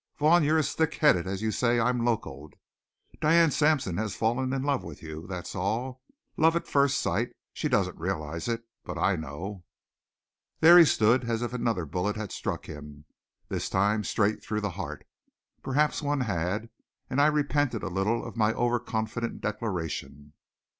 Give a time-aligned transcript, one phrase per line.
[0.17, 2.55] Vaughn, you're as thickheaded as you say I'm locoed.
[3.21, 5.27] Diane Sampson has fallen in love with you!
[5.27, 6.01] That's all.
[6.37, 7.33] Love at first sight!
[7.53, 8.63] She doesn't realize it.
[8.83, 9.63] But I know."
[10.59, 13.05] There he stood as if another bullet had struck him,
[13.49, 15.05] this time straight through the heart.
[15.61, 16.71] Perhaps one had
[17.07, 20.33] and I repented a little of my overconfident declaration.